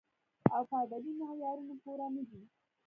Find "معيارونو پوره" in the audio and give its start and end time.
1.21-2.07